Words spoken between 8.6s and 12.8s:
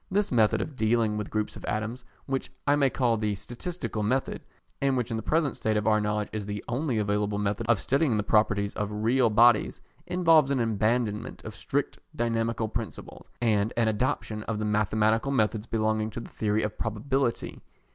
of real bodies, involves an abandonment of strict dynamical